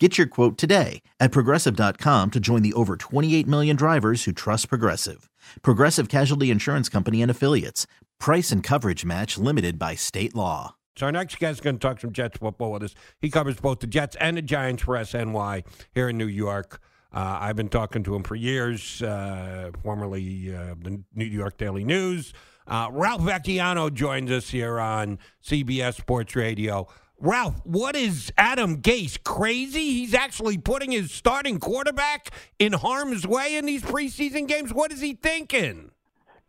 Get 0.00 0.18
your 0.18 0.26
quote 0.26 0.58
today 0.58 1.02
at 1.20 1.30
progressive.com 1.30 2.32
to 2.32 2.40
join 2.40 2.62
the 2.62 2.72
over 2.72 2.96
28 2.96 3.46
million 3.46 3.76
drivers 3.76 4.24
who 4.24 4.32
trust 4.32 4.68
Progressive. 4.68 5.30
Progressive 5.62 6.08
Casualty 6.08 6.50
Insurance 6.50 6.88
Company 6.88 7.22
and 7.22 7.30
Affiliates. 7.30 7.86
Price 8.18 8.50
and 8.50 8.60
coverage 8.60 9.04
match 9.04 9.38
limited 9.38 9.78
by 9.78 9.94
state 9.94 10.34
law. 10.34 10.74
So 10.96 11.06
our 11.06 11.12
next 11.12 11.38
guest 11.38 11.58
is 11.58 11.60
going 11.60 11.76
to 11.76 11.80
talk 11.80 12.00
some 12.00 12.12
Jets 12.12 12.38
football 12.38 12.72
with 12.72 12.82
us. 12.82 12.94
He 13.20 13.30
covers 13.30 13.56
both 13.56 13.78
the 13.78 13.86
Jets 13.86 14.16
and 14.16 14.36
the 14.36 14.42
Giants 14.42 14.82
for 14.82 14.96
SNY 14.96 15.64
here 15.94 16.08
in 16.08 16.18
New 16.18 16.26
York. 16.26 16.80
Uh, 17.12 17.38
I've 17.42 17.56
been 17.56 17.68
talking 17.68 18.02
to 18.02 18.16
him 18.16 18.24
for 18.24 18.34
years, 18.34 19.00
uh, 19.00 19.70
formerly 19.84 20.52
uh, 20.52 20.74
the 20.82 21.02
New 21.14 21.24
York 21.24 21.56
Daily 21.56 21.84
News. 21.84 22.32
Uh, 22.66 22.88
Ralph 22.90 23.20
Vacchiano 23.20 23.92
joins 23.92 24.30
us 24.32 24.50
here 24.50 24.80
on 24.80 25.20
CBS 25.44 25.94
Sports 25.94 26.34
Radio. 26.34 26.88
Ralph, 27.20 27.60
what 27.64 27.96
is 27.96 28.32
Adam 28.36 28.82
Gase 28.82 29.22
crazy? 29.22 29.92
He's 29.92 30.14
actually 30.14 30.58
putting 30.58 30.90
his 30.90 31.10
starting 31.12 31.58
quarterback 31.58 32.30
in 32.58 32.72
harm's 32.72 33.26
way 33.26 33.56
in 33.56 33.66
these 33.66 33.82
preseason 33.82 34.48
games. 34.48 34.74
What 34.74 34.92
is 34.92 35.00
he 35.00 35.14
thinking? 35.14 35.92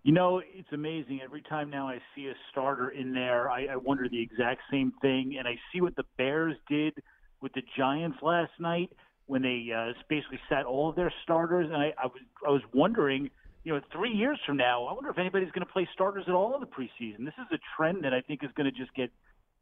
You 0.03 0.11
know, 0.11 0.41
it's 0.53 0.71
amazing. 0.71 1.21
Every 1.23 1.41
time 1.41 1.69
now 1.69 1.87
I 1.87 1.99
see 2.15 2.27
a 2.27 2.33
starter 2.51 2.89
in 2.89 3.13
there, 3.13 3.49
I, 3.49 3.67
I 3.71 3.75
wonder 3.75 4.09
the 4.09 4.21
exact 4.21 4.61
same 4.69 4.91
thing. 5.01 5.35
And 5.37 5.47
I 5.47 5.55
see 5.71 5.81
what 5.81 5.95
the 5.95 6.03
Bears 6.17 6.55
did 6.67 7.01
with 7.41 7.53
the 7.53 7.63
Giants 7.77 8.17
last 8.21 8.51
night 8.59 8.91
when 9.27 9.41
they 9.41 9.69
uh, 9.75 9.93
basically 10.09 10.39
sat 10.49 10.65
all 10.65 10.89
of 10.89 10.95
their 10.95 11.13
starters. 11.23 11.67
And 11.71 11.77
I, 11.77 11.93
I 12.01 12.05
was 12.07 12.21
I 12.45 12.49
was 12.49 12.61
wondering, 12.73 13.29
you 13.63 13.73
know, 13.73 13.81
three 13.91 14.11
years 14.11 14.39
from 14.45 14.57
now, 14.57 14.85
I 14.85 14.93
wonder 14.93 15.09
if 15.09 15.17
anybody's 15.17 15.51
going 15.51 15.65
to 15.65 15.71
play 15.71 15.87
starters 15.93 16.25
at 16.27 16.33
all 16.33 16.53
in 16.53 16.59
the 16.59 16.67
preseason. 16.67 17.25
This 17.25 17.33
is 17.39 17.47
a 17.51 17.59
trend 17.75 18.03
that 18.03 18.13
I 18.13 18.21
think 18.21 18.43
is 18.43 18.51
going 18.55 18.71
to 18.71 18.77
just 18.77 18.93
get 18.93 19.09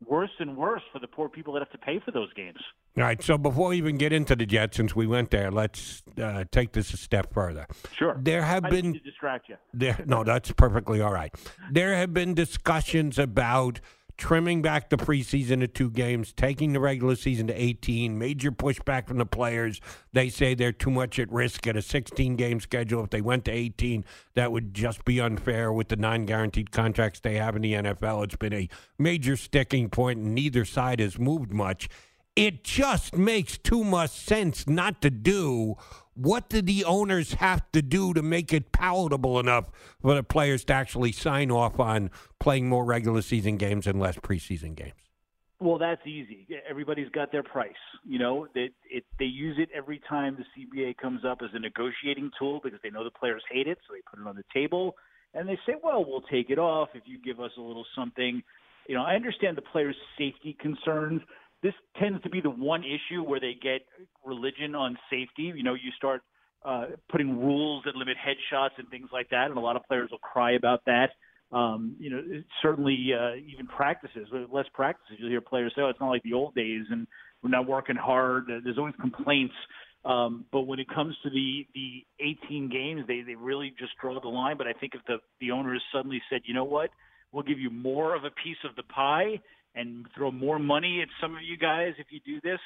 worse 0.08 0.32
and 0.40 0.56
worse 0.58 0.82
for 0.92 1.00
the 1.00 1.08
poor 1.08 1.30
people 1.30 1.54
that 1.54 1.59
have 1.59 1.72
to 1.72 1.78
pay 1.78 2.00
for 2.04 2.12
those 2.12 2.32
games. 2.34 2.59
All 2.98 3.04
right. 3.04 3.22
So 3.22 3.38
before 3.38 3.70
we 3.70 3.78
even 3.78 3.98
get 3.98 4.14
into 4.14 4.36
the 4.36 4.46
Jets, 4.46 4.78
since 4.78 4.96
we 4.96 5.08
went 5.08 5.32
there, 5.32 5.50
let's 5.52 6.04
uh, 6.22 6.44
take 6.52 6.73
this 6.73 6.94
a 6.94 6.98
step 6.98 7.34
further. 7.34 7.68
Sure. 7.98 8.18
There 8.22 8.44
have 8.44 8.66
I 8.66 8.70
been 8.70 8.94
to 8.94 9.00
distract 9.00 9.50
you. 9.50 9.56
There, 9.74 10.04
no, 10.06 10.24
that's 10.24 10.52
perfectly 10.52 11.02
all 11.02 11.12
right. 11.12 11.34
There 11.72 11.96
have 11.96 12.14
been 12.14 12.34
discussions 12.34 13.18
about 13.18 13.80
trimming 14.17 14.61
back 14.61 14.89
the 14.89 14.97
preseason 14.97 15.59
to 15.59 15.67
two 15.67 15.89
games, 15.89 16.33
taking 16.33 16.73
the 16.73 16.80
regular 16.80 17.16
season 17.16 17.47
to 17.47 17.53
18, 17.53 18.17
major 18.17 18.52
pushback 18.52 19.08
from 19.08 19.17
the 19.17 19.25
players. 19.25 19.81
They 20.11 20.30
say 20.30 20.53
they're 20.53 20.72
too 20.72 20.92
much 20.92 21.19
at 21.19 21.31
risk 21.31 21.67
at 21.67 21.75
a 21.75 21.81
16 21.81 22.36
game 22.36 22.59
schedule. 22.59 23.03
If 23.03 23.09
they 23.09 23.22
went 23.22 23.45
to 23.45 23.52
18, 23.52 24.06
that 24.36 24.52
would 24.52 24.73
just 24.73 25.06
be 25.06 25.19
unfair 25.19 25.72
with 25.73 25.89
the 25.89 25.95
non 25.95 26.25
guaranteed 26.25 26.72
contracts 26.72 27.19
they 27.19 27.36
have 27.36 27.56
in 27.56 27.61
the 27.61 27.73
NFL. 27.73 28.23
It's 28.25 28.36
been 28.36 28.53
a 28.53 28.69
major 28.97 29.36
sticking 29.36 29.89
point, 29.89 30.19
and 30.19 30.36
neither 30.36 30.66
side 30.66 31.00
has 31.00 31.19
moved 31.19 31.52
much. 31.52 31.89
It 32.36 32.64
just 32.64 33.16
makes 33.16 33.58
too 33.59 33.84
much 33.84 34.09
sense 34.09 34.67
not 34.67 35.02
to 35.03 35.11
do 35.11 35.75
what 36.16 36.50
do 36.50 36.61
the 36.61 36.86
owners 36.86 37.33
have 37.33 37.69
to 37.72 37.81
do 37.81 38.14
to 38.14 38.22
make 38.22 38.53
it 38.53 38.72
palatable 38.72 39.39
enough 39.39 39.69
for 40.02 40.16
the 40.16 40.23
players 40.23 40.64
to 40.66 40.73
actually 40.73 41.11
sign 41.11 41.52
off 41.52 41.80
on 41.80 42.11
playing 42.39 42.69
more 42.69 42.86
regular 42.86 43.22
season 43.22 43.58
games 43.58 43.88
and 43.88 44.00
less 44.00 44.17
preseason 44.17 44.75
games? 44.75 44.94
Well, 45.59 45.78
that's 45.78 46.06
easy. 46.06 46.45
Everybody's 46.69 47.09
got 47.09 47.31
their 47.31 47.44
price. 47.44 47.72
You 48.06 48.19
know, 48.19 48.47
they 48.53 48.72
it, 48.89 49.06
they 49.17 49.25
use 49.25 49.56
it 49.57 49.69
every 49.73 50.02
time 50.09 50.38
the 50.38 50.44
CBA 50.53 50.97
comes 50.97 51.23
up 51.23 51.40
as 51.41 51.52
a 51.53 51.59
negotiating 51.59 52.31
tool 52.38 52.59
because 52.62 52.79
they 52.84 52.90
know 52.90 53.06
the 53.06 53.12
players 53.12 53.41
hate 53.50 53.68
it, 53.68 53.78
so 53.88 53.94
they 53.94 54.02
put 54.09 54.19
it 54.19 54.28
on 54.28 54.35
the 54.35 54.44
table 54.53 54.96
and 55.34 55.47
they 55.47 55.57
say, 55.66 55.75
"Well, 55.81 56.03
we'll 56.06 56.22
take 56.23 56.50
it 56.50 56.59
off 56.59 56.90
if 56.94 57.03
you 57.06 57.18
give 57.18 57.40
us 57.40 57.52
a 57.57 57.62
little 57.62 57.85
something." 57.96 58.44
You 58.88 58.96
know, 58.96 59.03
I 59.03 59.16
understand 59.16 59.56
the 59.56 59.62
players' 59.62 59.96
safety 60.18 60.57
concerns, 60.59 61.22
this 61.63 61.74
tends 62.00 62.22
to 62.24 62.29
be 62.29 62.41
the 62.41 62.50
one 62.50 62.84
issue 62.84 63.24
where 63.24 63.40
they 63.40 63.53
get 63.59 63.81
religion 64.24 64.75
on 64.75 64.97
safety. 65.09 65.53
You 65.56 65.63
know, 65.63 65.74
you 65.74 65.91
start 65.97 66.22
uh, 66.66 66.88
putting 67.09 67.40
rules 67.40 67.84
that 67.85 67.96
limit 67.96 68.18
headshots 68.18 68.78
and 68.78 68.88
things 68.90 69.09
like 69.12 69.29
that, 69.29 69.47
and 69.47 69.57
a 69.57 69.62
lot 69.62 69.78
of 69.78 69.84
players 69.88 70.09
will 70.12 70.19
cry 70.19 70.52
about 70.52 70.81
that. 70.85 71.09
Um, 71.52 71.96
you 72.00 72.09
know, 72.09 72.22
certainly 72.62 73.12
uh, 73.18 73.35
even 73.35 73.68
practices, 73.68 74.28
less 74.52 74.66
practices, 74.73 75.18
you'll 75.19 75.29
hear 75.29 75.41
players 75.41 75.72
say, 75.75 75.81
"Oh, 75.81 75.90
it's 75.90 76.00
not 76.00 76.09
like 76.09 76.23
the 76.23 76.34
old 76.34 76.53
days, 76.56 76.84
and 76.90 77.07
we're 77.41 77.50
not 77.50 77.68
working 77.68 77.96
hard." 77.96 78.46
There's 78.47 78.78
always 78.78 78.96
complaints. 79.00 79.53
Um, 80.06 80.46
but 80.52 80.62
when 80.62 80.79
it 80.79 80.88
comes 80.90 81.16
to 81.23 81.29
the 81.29 81.66
the 81.73 82.06
18 82.19 82.69
games, 82.69 83.03
they 83.07 83.22
they 83.22 83.35
really 83.35 83.73
just 83.79 83.91
draw 84.02 84.19
the 84.19 84.28
line. 84.28 84.57
But 84.57 84.68
I 84.68 84.73
think 84.73 84.96
if 84.96 85.02
the 85.07 85.18
the 85.40 85.52
owners 85.52 85.81
suddenly 85.94 86.22
said, 86.29 86.41
"You 86.46 86.53
know 86.53 86.66
what? 86.66 86.90
We'll 87.31 87.44
give 87.44 87.59
you 87.59 87.69
more 87.69 88.16
of 88.16 88.25
a 88.25 88.31
piece 88.31 88.57
of 88.68 88.75
the 88.75 88.84
pie," 88.84 89.40
and 89.75 90.06
throw 90.16 90.31
more 90.31 90.59
money 90.59 91.01
at 91.01 91.07
some 91.22 91.35
of 91.35 91.41
you 91.41 91.57
guys 91.57 91.94
if 91.97 92.07
you 92.11 92.19
do 92.25 92.39
this. 92.41 92.59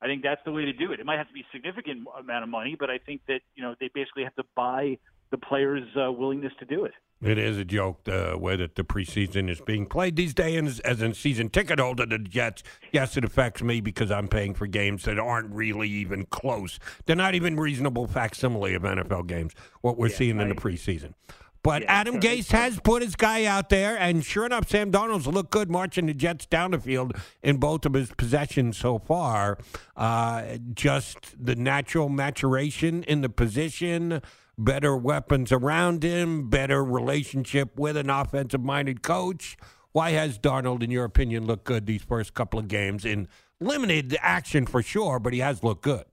I 0.00 0.06
think 0.06 0.22
that's 0.22 0.40
the 0.44 0.50
way 0.52 0.64
to 0.64 0.72
do 0.72 0.92
it. 0.92 0.98
It 0.98 1.06
might 1.06 1.18
have 1.18 1.28
to 1.28 1.32
be 1.32 1.40
a 1.40 1.52
significant 1.52 2.06
amount 2.18 2.42
of 2.42 2.48
money, 2.48 2.76
but 2.78 2.90
I 2.90 2.98
think 2.98 3.20
that 3.28 3.40
you 3.54 3.62
know 3.62 3.74
they 3.78 3.88
basically 3.94 4.24
have 4.24 4.34
to 4.34 4.44
buy 4.56 4.98
the 5.30 5.38
players' 5.38 5.88
uh, 5.96 6.10
willingness 6.12 6.52
to 6.58 6.64
do 6.64 6.84
it. 6.84 6.92
It 7.22 7.38
is 7.38 7.56
a 7.56 7.64
joke 7.64 8.02
the 8.02 8.36
way 8.38 8.56
that 8.56 8.74
the 8.74 8.82
preseason 8.82 9.48
is 9.48 9.60
being 9.60 9.86
played 9.86 10.16
these 10.16 10.34
days. 10.34 10.80
As 10.80 11.00
a 11.00 11.14
season 11.14 11.50
ticket 11.50 11.78
holder 11.78 12.04
to 12.04 12.18
the 12.18 12.24
Jets, 12.24 12.64
yes, 12.90 13.16
it 13.16 13.24
affects 13.24 13.62
me 13.62 13.80
because 13.80 14.10
I'm 14.10 14.26
paying 14.26 14.54
for 14.54 14.66
games 14.66 15.04
that 15.04 15.20
aren't 15.20 15.54
really 15.54 15.88
even 15.88 16.26
close. 16.26 16.80
They're 17.06 17.14
not 17.14 17.36
even 17.36 17.56
reasonable 17.56 18.08
facsimile 18.08 18.74
of 18.74 18.82
NFL 18.82 19.28
games. 19.28 19.52
What 19.82 19.98
we're 19.98 20.08
yeah, 20.08 20.16
seeing 20.16 20.40
I 20.40 20.42
in 20.42 20.48
the 20.48 20.56
preseason. 20.56 21.14
But 21.62 21.82
Yeah, 21.82 21.92
Adam 21.92 22.20
Gase 22.20 22.50
has 22.50 22.80
put 22.80 23.02
his 23.02 23.14
guy 23.14 23.44
out 23.44 23.68
there, 23.68 23.96
and 23.96 24.24
sure 24.24 24.44
enough, 24.44 24.68
Sam 24.68 24.90
Darnold's 24.90 25.28
looked 25.28 25.50
good 25.50 25.70
marching 25.70 26.06
the 26.06 26.14
Jets 26.14 26.44
down 26.46 26.72
the 26.72 26.78
field 26.78 27.12
in 27.42 27.58
both 27.58 27.86
of 27.86 27.94
his 27.94 28.10
possessions 28.12 28.76
so 28.76 28.98
far. 28.98 29.58
Uh, 29.96 30.56
just 30.74 31.44
the 31.44 31.54
natural 31.54 32.08
maturation 32.08 33.04
in 33.04 33.20
the 33.20 33.28
position, 33.28 34.20
better 34.58 34.96
weapons 34.96 35.52
around 35.52 36.02
him, 36.02 36.48
better 36.50 36.84
relationship 36.84 37.78
with 37.78 37.96
an 37.96 38.10
offensive 38.10 38.62
minded 38.62 39.02
coach. 39.02 39.56
Why 39.92 40.10
has 40.12 40.38
Darnold, 40.38 40.82
in 40.82 40.90
your 40.90 41.04
opinion, 41.04 41.46
looked 41.46 41.64
good 41.64 41.86
these 41.86 42.02
first 42.02 42.34
couple 42.34 42.58
of 42.58 42.66
games 42.66 43.04
in 43.04 43.28
limited 43.60 44.16
action 44.20 44.66
for 44.66 44.82
sure, 44.82 45.20
but 45.20 45.32
he 45.32 45.38
has 45.38 45.62
looked 45.62 45.82
good? 45.82 46.04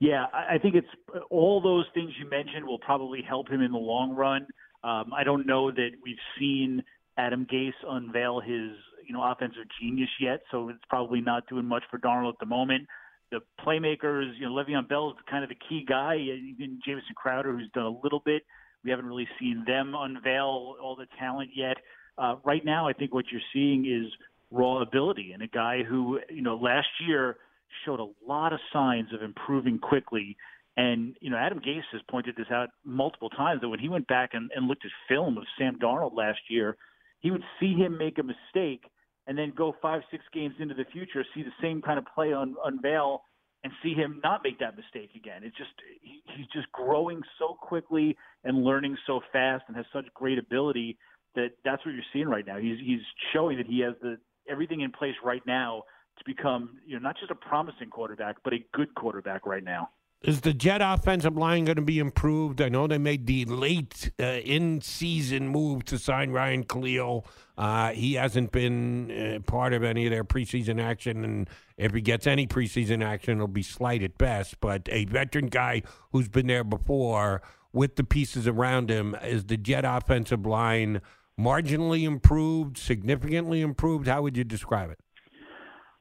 Yeah, 0.00 0.26
I 0.32 0.58
think 0.58 0.76
it's 0.76 1.24
all 1.28 1.60
those 1.60 1.86
things 1.92 2.10
you 2.20 2.30
mentioned 2.30 2.64
will 2.64 2.78
probably 2.78 3.20
help 3.20 3.48
him 3.48 3.60
in 3.62 3.72
the 3.72 3.78
long 3.78 4.14
run. 4.14 4.46
Um, 4.84 5.12
I 5.12 5.24
don't 5.24 5.44
know 5.44 5.72
that 5.72 5.90
we've 6.04 6.16
seen 6.38 6.84
Adam 7.16 7.46
Gase 7.52 7.72
unveil 7.86 8.38
his 8.38 8.70
you 9.04 9.12
know 9.12 9.22
offensive 9.24 9.64
genius 9.80 10.10
yet, 10.20 10.42
so 10.52 10.68
it's 10.68 10.78
probably 10.88 11.20
not 11.20 11.48
doing 11.48 11.64
much 11.64 11.82
for 11.90 11.98
Darnold 11.98 12.34
at 12.34 12.38
the 12.38 12.46
moment. 12.46 12.86
The 13.32 13.40
playmakers, 13.60 14.38
you 14.38 14.46
know, 14.46 14.52
Le'Veon 14.52 14.88
Bell 14.88 15.10
is 15.10 15.16
kind 15.28 15.42
of 15.42 15.50
the 15.50 15.56
key 15.68 15.84
guy. 15.86 16.16
Even 16.16 16.80
Jamison 16.86 17.14
Crowder, 17.16 17.52
who's 17.52 17.68
done 17.74 17.84
a 17.84 17.98
little 18.02 18.22
bit, 18.24 18.42
we 18.84 18.90
haven't 18.90 19.06
really 19.06 19.28
seen 19.40 19.64
them 19.66 19.94
unveil 19.96 20.76
all 20.80 20.96
the 20.96 21.06
talent 21.18 21.50
yet. 21.54 21.76
Uh, 22.16 22.36
right 22.44 22.64
now, 22.64 22.88
I 22.88 22.92
think 22.92 23.12
what 23.12 23.26
you're 23.30 23.40
seeing 23.52 23.84
is 23.84 24.10
raw 24.50 24.80
ability 24.80 25.32
and 25.32 25.42
a 25.42 25.46
guy 25.46 25.82
who, 25.82 26.20
you 26.30 26.40
know, 26.40 26.56
last 26.56 26.88
year 27.06 27.36
showed 27.84 28.00
a 28.00 28.08
lot 28.26 28.52
of 28.52 28.60
signs 28.72 29.08
of 29.12 29.22
improving 29.22 29.78
quickly. 29.78 30.36
And, 30.76 31.16
you 31.20 31.30
know, 31.30 31.36
Adam 31.36 31.58
Gase 31.58 31.82
has 31.92 32.00
pointed 32.08 32.36
this 32.36 32.46
out 32.52 32.68
multiple 32.84 33.30
times 33.30 33.60
that 33.60 33.68
when 33.68 33.80
he 33.80 33.88
went 33.88 34.06
back 34.06 34.30
and, 34.32 34.50
and 34.54 34.68
looked 34.68 34.84
at 34.84 34.90
film 35.08 35.36
of 35.36 35.44
Sam 35.58 35.78
Darnold 35.78 36.16
last 36.16 36.38
year, 36.48 36.76
he 37.20 37.30
would 37.30 37.42
see 37.58 37.74
him 37.74 37.98
make 37.98 38.18
a 38.18 38.22
mistake 38.22 38.84
and 39.26 39.36
then 39.36 39.52
go 39.56 39.74
five, 39.82 40.02
six 40.10 40.24
games 40.32 40.54
into 40.60 40.74
the 40.74 40.84
future, 40.92 41.24
see 41.34 41.42
the 41.42 41.50
same 41.60 41.82
kind 41.82 41.98
of 41.98 42.04
play 42.14 42.32
on 42.32 42.54
unveil 42.64 43.22
and 43.64 43.72
see 43.82 43.92
him 43.92 44.20
not 44.22 44.42
make 44.44 44.58
that 44.60 44.76
mistake 44.76 45.10
again. 45.16 45.42
It's 45.42 45.56
just 45.56 45.70
he, 46.00 46.22
he's 46.36 46.46
just 46.52 46.70
growing 46.72 47.20
so 47.38 47.56
quickly 47.60 48.16
and 48.44 48.62
learning 48.62 48.96
so 49.06 49.20
fast 49.32 49.64
and 49.68 49.76
has 49.76 49.86
such 49.92 50.06
great 50.14 50.38
ability 50.38 50.96
that 51.34 51.50
that's 51.64 51.84
what 51.84 51.92
you're 51.92 52.04
seeing 52.12 52.28
right 52.28 52.46
now. 52.46 52.58
He's 52.58 52.78
he's 52.78 53.00
showing 53.32 53.58
that 53.58 53.66
he 53.66 53.80
has 53.80 53.94
the 54.00 54.18
everything 54.48 54.80
in 54.80 54.92
place 54.92 55.14
right 55.24 55.42
now 55.46 55.82
to 56.18 56.24
become 56.24 56.78
you 56.86 56.94
know 56.94 57.02
not 57.02 57.16
just 57.18 57.30
a 57.30 57.34
promising 57.34 57.90
quarterback 57.90 58.36
but 58.44 58.52
a 58.52 58.58
good 58.72 58.94
quarterback 58.94 59.46
right 59.46 59.64
now. 59.64 59.90
Is 60.20 60.40
the 60.40 60.52
Jet 60.52 60.80
offensive 60.82 61.36
line 61.36 61.64
going 61.64 61.76
to 61.76 61.82
be 61.82 62.00
improved? 62.00 62.60
I 62.60 62.68
know 62.68 62.88
they 62.88 62.98
made 62.98 63.28
the 63.28 63.44
late 63.44 64.10
uh, 64.18 64.24
in 64.24 64.80
season 64.80 65.46
move 65.46 65.84
to 65.84 65.98
sign 65.98 66.32
Ryan 66.32 66.64
Kalil. 66.64 67.24
Uh, 67.56 67.92
he 67.92 68.14
hasn't 68.14 68.50
been 68.50 69.12
uh, 69.12 69.38
part 69.48 69.72
of 69.72 69.84
any 69.84 70.06
of 70.06 70.10
their 70.10 70.24
preseason 70.24 70.82
action, 70.82 71.24
and 71.24 71.48
if 71.76 71.94
he 71.94 72.00
gets 72.00 72.26
any 72.26 72.48
preseason 72.48 73.04
action, 73.04 73.34
it'll 73.34 73.46
be 73.46 73.62
slight 73.62 74.02
at 74.02 74.18
best. 74.18 74.60
But 74.60 74.88
a 74.90 75.04
veteran 75.04 75.46
guy 75.46 75.82
who's 76.10 76.28
been 76.28 76.48
there 76.48 76.64
before 76.64 77.40
with 77.72 77.94
the 77.94 78.04
pieces 78.04 78.48
around 78.48 78.90
him, 78.90 79.14
is 79.22 79.44
the 79.44 79.56
Jet 79.56 79.84
offensive 79.84 80.44
line 80.44 81.00
marginally 81.38 82.02
improved, 82.02 82.76
significantly 82.76 83.60
improved? 83.60 84.08
How 84.08 84.22
would 84.22 84.36
you 84.36 84.44
describe 84.44 84.90
it? 84.90 84.98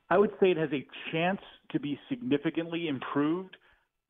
I 0.10 0.18
would 0.18 0.32
say 0.40 0.52
it 0.52 0.58
has 0.58 0.70
a 0.72 0.86
chance 1.12 1.42
to 1.72 1.80
be 1.80 2.00
significantly 2.10 2.88
improved, 2.88 3.58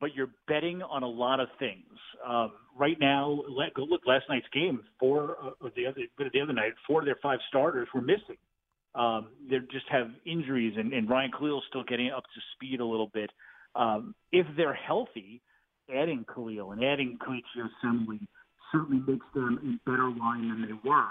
but 0.00 0.14
you're 0.14 0.30
betting 0.46 0.82
on 0.82 1.02
a 1.02 1.08
lot 1.08 1.40
of 1.40 1.48
things. 1.58 1.82
Um, 2.26 2.52
right 2.78 2.96
now, 3.00 3.42
let, 3.48 3.74
go 3.74 3.82
look 3.82 4.02
last 4.06 4.24
night's 4.28 4.46
game. 4.52 4.80
Four 5.00 5.36
of 5.60 5.72
the 5.74 5.86
other 5.86 6.02
the 6.32 6.40
other 6.40 6.52
night, 6.52 6.72
four 6.86 7.00
of 7.00 7.06
their 7.06 7.18
five 7.22 7.40
starters 7.48 7.88
were 7.92 8.00
missing. 8.00 8.36
Um, 8.94 9.28
they 9.50 9.58
just 9.70 9.86
have 9.90 10.08
injuries, 10.24 10.74
and, 10.76 10.92
and 10.92 11.08
Ryan 11.08 11.30
Kalil's 11.30 11.64
still 11.68 11.84
getting 11.84 12.10
up 12.10 12.24
to 12.24 12.40
speed 12.54 12.80
a 12.80 12.84
little 12.84 13.10
bit. 13.12 13.30
Um, 13.74 14.14
if 14.32 14.46
they're 14.56 14.74
healthy, 14.74 15.40
adding 15.94 16.24
Kalil 16.32 16.72
and 16.72 16.82
adding 16.82 17.18
Kelechi 17.20 17.66
Osemele 17.84 18.20
certainly 18.72 19.02
makes 19.06 19.26
them 19.34 19.80
a 19.86 19.90
better 19.90 20.10
line 20.10 20.48
than 20.48 20.62
they 20.62 20.88
were. 20.88 21.06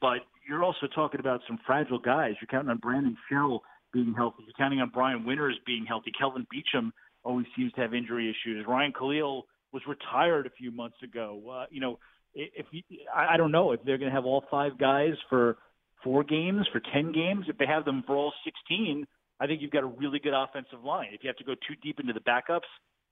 But 0.00 0.18
you're 0.48 0.64
also 0.64 0.86
talking 0.94 1.20
about 1.20 1.40
some 1.46 1.58
fragile 1.66 1.98
guys. 1.98 2.34
You're 2.40 2.48
counting 2.50 2.70
on 2.70 2.78
Brandon 2.78 3.16
Shell 3.30 3.62
being 3.92 4.14
healthy. 4.16 4.44
You're 4.44 4.54
counting 4.58 4.80
on 4.80 4.90
Brian 4.90 5.24
Winters 5.24 5.58
being 5.66 5.84
healthy. 5.86 6.12
Kelvin 6.18 6.46
Beachum 6.52 6.90
always 7.24 7.46
seems 7.56 7.72
to 7.72 7.80
have 7.80 7.94
injury 7.94 8.30
issues. 8.30 8.64
Ryan 8.66 8.92
Kalil 8.92 9.46
was 9.72 9.82
retired 9.86 10.46
a 10.46 10.50
few 10.50 10.70
months 10.70 10.96
ago. 11.02 11.40
Uh, 11.50 11.66
you 11.70 11.80
know, 11.80 11.98
if 12.34 12.66
you, 12.70 12.82
I, 13.14 13.36
don't 13.36 13.52
know 13.52 13.72
if 13.72 13.80
they're 13.84 13.98
going 13.98 14.10
to 14.10 14.14
have 14.14 14.24
all 14.24 14.44
five 14.50 14.78
guys 14.78 15.14
for 15.28 15.58
four 16.04 16.24
games, 16.24 16.66
for 16.72 16.80
ten 16.92 17.12
games. 17.12 17.46
If 17.48 17.58
they 17.58 17.66
have 17.66 17.84
them 17.84 18.04
for 18.06 18.16
all 18.16 18.32
sixteen, 18.44 19.06
I 19.40 19.46
think 19.46 19.62
you've 19.62 19.70
got 19.70 19.82
a 19.82 19.86
really 19.86 20.18
good 20.18 20.34
offensive 20.34 20.84
line. 20.84 21.08
If 21.12 21.22
you 21.22 21.28
have 21.28 21.36
to 21.36 21.44
go 21.44 21.54
too 21.54 21.74
deep 21.82 22.00
into 22.00 22.12
the 22.12 22.20
backups, 22.20 22.68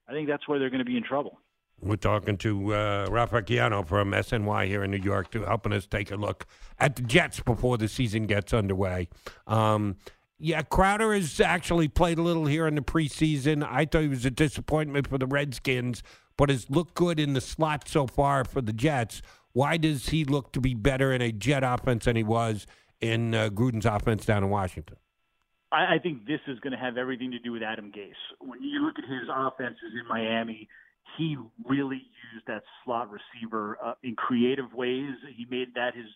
I 0.09 0.13
think 0.13 0.29
that's 0.29 0.47
where 0.47 0.59
they're 0.59 0.71
going 0.71 0.85
to 0.85 0.85
be 0.85 0.97
in 0.97 1.03
trouble. 1.03 1.39
We're 1.81 1.97
talking 1.97 2.39
to 2.39 2.75
uh, 2.75 3.07
Ralph 3.11 3.31
from 3.31 3.43
SNY 4.13 4.67
here 4.67 4.83
in 4.83 4.91
New 4.91 5.03
York 5.03 5.31
to 5.33 5.43
helping 5.45 5.75
us 5.75 5.87
take 5.87 6.11
a 6.11 6.17
look 6.17 6.47
at 6.79 6.97
the 6.97 7.03
Jets 7.03 7.41
before 7.41 7.77
the 7.77 7.87
season 7.87 8.27
gets 8.27 8.55
underway. 8.55 9.09
Um, 9.47 9.97
yeah, 10.39 10.63
Crowder 10.63 11.15
has 11.15 11.41
actually 11.41 11.89
played 11.89 12.19
a 12.19 12.23
little 12.23 12.47
here 12.47 12.67
in 12.67 12.75
the 12.75 12.83
preseason. 12.83 13.67
I 13.67 13.87
thought 13.87 14.03
he 14.03 14.09
was 14.09 14.27
a 14.27 14.31
disappointment 14.31 15.09
for 15.09 15.19
the 15.19 15.27
Redskins, 15.27 16.03
but 16.37 16.51
has 16.51 16.69
looked 16.69 16.95
good 16.95 17.19
in 17.19 17.33
the 17.33 17.41
slot 17.41 17.89
so 17.89 18.07
far 18.07 18.45
for 18.45 18.61
the 18.61 18.73
Jets. 18.73 19.23
Why 19.53 19.79
does 19.79 20.11
he 20.11 20.25
look 20.25 20.53
to 20.53 20.61
be 20.61 20.75
better 20.75 21.13
in 21.13 21.23
a 21.23 21.33
Jet 21.33 21.65
offense 21.65 22.05
than 22.05 22.17
he 22.17 22.23
was 22.23 22.67
in 23.01 23.35
uh, 23.35 23.49
Gruden's 23.49 23.87
offense 23.87 24.27
down 24.27 24.45
in 24.45 24.51
Washington? 24.51 24.97
I, 25.73 25.95
I 25.95 25.99
think 26.03 26.27
this 26.27 26.41
is 26.47 26.61
going 26.61 26.73
to 26.73 26.79
have 26.79 26.99
everything 26.99 27.31
to 27.31 27.39
do 27.39 27.53
with 27.53 27.63
Adam 27.63 27.91
Gase. 27.91 28.13
When 28.41 28.63
you 28.63 28.85
look 28.85 28.99
at 28.99 29.05
his 29.05 29.29
offenses 29.35 29.93
in 29.99 30.07
Miami, 30.07 30.69
he 31.17 31.37
really 31.65 32.03
used 32.35 32.47
that 32.47 32.63
slot 32.85 33.09
receiver 33.11 33.79
uh, 33.83 33.95
in 34.03 34.15
creative 34.17 34.75
ways. 34.75 35.15
He 35.35 35.47
made 35.49 35.75
that 35.75 35.95
his 35.95 36.07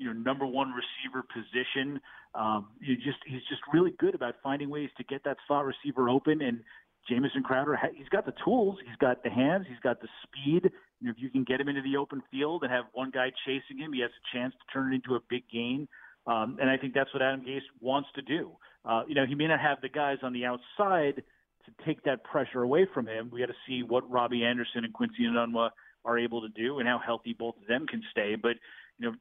you 0.00 0.06
know 0.06 0.14
number 0.14 0.46
one 0.46 0.72
receiver 0.72 1.22
position. 1.22 2.00
Um, 2.34 2.68
you 2.80 2.96
just 2.96 3.18
he's 3.26 3.42
just 3.48 3.60
really 3.72 3.92
good 3.98 4.14
about 4.14 4.36
finding 4.42 4.70
ways 4.70 4.88
to 4.96 5.04
get 5.04 5.22
that 5.24 5.36
slot 5.46 5.66
receiver 5.66 6.08
open. 6.08 6.40
And 6.40 6.60
Jamison 7.08 7.42
Crowder, 7.42 7.78
he's 7.94 8.08
got 8.08 8.24
the 8.24 8.34
tools, 8.42 8.78
he's 8.86 8.96
got 8.96 9.22
the 9.22 9.30
hands, 9.30 9.66
he's 9.68 9.80
got 9.82 10.00
the 10.00 10.08
speed. 10.24 10.72
Know, 11.02 11.10
if 11.10 11.16
you 11.18 11.30
can 11.30 11.44
get 11.44 11.60
him 11.60 11.68
into 11.68 11.82
the 11.82 11.96
open 11.96 12.22
field 12.30 12.62
and 12.62 12.72
have 12.72 12.84
one 12.92 13.10
guy 13.10 13.30
chasing 13.46 13.78
him, 13.78 13.92
he 13.92 14.00
has 14.00 14.10
a 14.10 14.36
chance 14.36 14.54
to 14.54 14.72
turn 14.72 14.92
it 14.92 14.96
into 14.96 15.14
a 15.16 15.20
big 15.28 15.44
gain. 15.52 15.86
Um, 16.26 16.58
and 16.60 16.68
I 16.68 16.76
think 16.76 16.94
that's 16.94 17.12
what 17.14 17.22
Adam 17.22 17.40
Gase 17.40 17.60
wants 17.80 18.08
to 18.14 18.22
do. 18.22 18.52
Uh, 18.84 19.02
you 19.08 19.14
know, 19.14 19.24
he 19.26 19.34
may 19.34 19.46
not 19.46 19.60
have 19.60 19.80
the 19.80 19.88
guys 19.88 20.18
on 20.22 20.32
the 20.32 20.44
outside 20.44 21.22
to 21.64 21.84
take 21.86 22.02
that 22.04 22.24
pressure 22.24 22.62
away 22.62 22.86
from 22.92 23.06
him. 23.06 23.30
We 23.32 23.40
got 23.40 23.46
to 23.46 23.54
see 23.66 23.82
what 23.82 24.08
Robbie 24.10 24.44
Anderson 24.44 24.84
and 24.84 24.92
Quincy 24.92 25.24
Enunwa 25.24 25.70
are 26.04 26.18
able 26.18 26.40
to 26.42 26.48
do 26.48 26.78
and 26.78 26.88
how 26.88 26.98
healthy 26.98 27.34
both 27.38 27.56
of 27.60 27.66
them 27.68 27.86
can 27.86 28.02
stay. 28.10 28.36
But 28.40 28.56
you 28.98 29.10
know, 29.10 29.16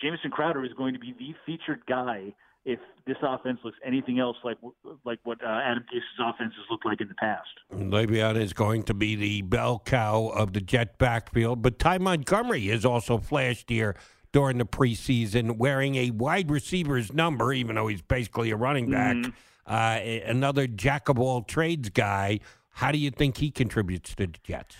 Jamison 0.00 0.30
Crowder 0.30 0.64
is 0.64 0.72
going 0.74 0.94
to 0.94 1.00
be 1.00 1.14
the 1.18 1.34
featured 1.46 1.82
guy 1.86 2.32
if 2.64 2.78
this 3.06 3.16
offense 3.22 3.58
looks 3.64 3.78
anything 3.84 4.18
else 4.18 4.36
like 4.44 4.58
like 5.04 5.18
what 5.24 5.42
uh, 5.42 5.60
Adam 5.64 5.84
Gase's 5.90 6.04
offenses 6.22 6.58
looked 6.70 6.84
like 6.84 7.00
in 7.00 7.08
the 7.08 7.14
past. 7.14 7.48
Le'Veon 7.72 8.36
is 8.36 8.52
going 8.52 8.82
to 8.84 8.94
be 8.94 9.16
the 9.16 9.42
bell 9.42 9.82
cow 9.84 10.28
of 10.28 10.52
the 10.52 10.60
Jet 10.60 10.98
backfield, 10.98 11.62
but 11.62 11.78
Ty 11.78 11.98
Montgomery 11.98 12.66
has 12.66 12.84
also 12.84 13.18
flashed 13.18 13.70
here 13.70 13.96
during 14.32 14.58
the 14.58 14.66
preseason 14.66 15.56
wearing 15.56 15.94
a 15.94 16.10
wide 16.10 16.50
receiver's 16.50 17.12
number, 17.12 17.52
even 17.52 17.76
though 17.76 17.88
he's 17.88 18.02
basically 18.02 18.50
a 18.50 18.56
running 18.56 18.90
back. 18.90 19.16
Mm-hmm. 19.16 19.30
Uh, 19.66 20.28
another 20.30 20.66
jack 20.66 21.08
of 21.08 21.18
all 21.18 21.42
trades 21.42 21.90
guy. 21.90 22.40
How 22.72 22.92
do 22.92 22.98
you 22.98 23.10
think 23.10 23.38
he 23.38 23.50
contributes 23.50 24.14
to 24.14 24.26
the 24.26 24.34
Jets? 24.44 24.76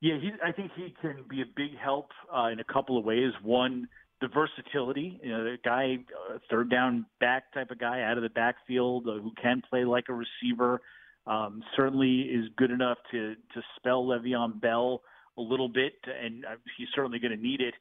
Yeah, 0.00 0.18
he, 0.20 0.30
I 0.44 0.52
think 0.52 0.72
he 0.76 0.94
can 1.00 1.24
be 1.28 1.40
a 1.40 1.46
big 1.56 1.78
help 1.82 2.08
uh, 2.34 2.48
in 2.48 2.60
a 2.60 2.64
couple 2.64 2.98
of 2.98 3.04
ways. 3.04 3.32
One, 3.42 3.88
the 4.20 4.28
versatility. 4.28 5.20
You 5.22 5.32
know, 5.32 5.44
the 5.44 5.56
guy, 5.64 5.98
uh, 6.30 6.38
third 6.50 6.70
down 6.70 7.06
back 7.20 7.52
type 7.52 7.70
of 7.70 7.78
guy 7.78 8.02
out 8.02 8.16
of 8.16 8.22
the 8.22 8.30
backfield 8.30 9.06
uh, 9.08 9.14
who 9.14 9.32
can 9.40 9.62
play 9.68 9.84
like 9.84 10.04
a 10.08 10.14
receiver. 10.14 10.80
Um, 11.26 11.62
certainly 11.74 12.20
is 12.20 12.46
good 12.56 12.70
enough 12.70 12.98
to 13.12 13.34
to 13.34 13.62
spell 13.76 14.04
Le'Veon 14.04 14.60
Bell 14.60 15.00
a 15.38 15.40
little 15.40 15.68
bit, 15.68 15.94
and 16.06 16.44
uh, 16.44 16.56
he's 16.76 16.88
certainly 16.94 17.18
going 17.18 17.36
to 17.36 17.42
need 17.42 17.60
it. 17.60 17.74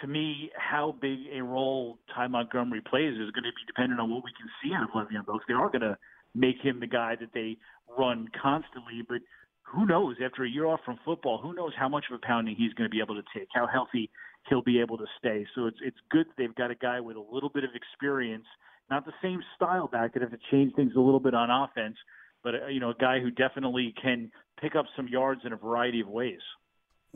To 0.00 0.06
me, 0.06 0.50
how 0.56 0.94
big 1.00 1.18
a 1.32 1.42
role 1.42 1.98
Ty 2.14 2.26
Montgomery 2.26 2.82
plays 2.82 3.14
is 3.14 3.30
going 3.30 3.44
to 3.44 3.52
be 3.52 3.64
dependent 3.66 4.00
on 4.00 4.10
what 4.10 4.22
we 4.24 4.32
can 4.36 4.48
see 4.62 4.74
out 4.74 4.82
of 4.84 4.90
Le'Veon 4.90 5.24
Bell. 5.24 5.40
They 5.48 5.54
are 5.54 5.68
going 5.68 5.82
to 5.82 5.96
make 6.34 6.56
him 6.62 6.80
the 6.80 6.86
guy 6.86 7.16
that 7.20 7.30
they 7.32 7.56
run 7.96 8.28
constantly, 8.40 9.02
but 9.08 9.18
who 9.64 9.86
knows? 9.86 10.16
After 10.24 10.44
a 10.44 10.48
year 10.48 10.66
off 10.66 10.80
from 10.84 10.98
football, 11.04 11.38
who 11.42 11.54
knows 11.54 11.72
how 11.78 11.88
much 11.88 12.04
of 12.10 12.14
a 12.22 12.26
pounding 12.26 12.54
he's 12.56 12.72
going 12.74 12.88
to 12.88 12.94
be 12.94 13.00
able 13.00 13.16
to 13.16 13.22
take, 13.36 13.48
how 13.52 13.66
healthy 13.66 14.10
he'll 14.48 14.62
be 14.62 14.80
able 14.80 14.98
to 14.98 15.06
stay. 15.18 15.46
So 15.54 15.66
it's 15.66 15.78
it's 15.82 15.96
good 16.10 16.26
they've 16.36 16.54
got 16.54 16.70
a 16.70 16.74
guy 16.74 17.00
with 17.00 17.16
a 17.16 17.24
little 17.32 17.48
bit 17.48 17.64
of 17.64 17.70
experience, 17.74 18.44
not 18.90 19.04
the 19.04 19.12
same 19.22 19.40
style 19.56 19.88
back 19.88 20.14
that 20.14 20.22
have 20.22 20.30
to 20.32 20.38
change 20.50 20.74
things 20.74 20.92
a 20.96 21.00
little 21.00 21.20
bit 21.20 21.34
on 21.34 21.50
offense, 21.50 21.96
but 22.42 22.54
uh, 22.54 22.66
you 22.68 22.80
know 22.80 22.90
a 22.90 22.94
guy 22.94 23.20
who 23.20 23.30
definitely 23.30 23.94
can 24.00 24.30
pick 24.60 24.76
up 24.76 24.86
some 24.96 25.08
yards 25.08 25.40
in 25.44 25.52
a 25.52 25.56
variety 25.56 26.00
of 26.00 26.08
ways. 26.08 26.40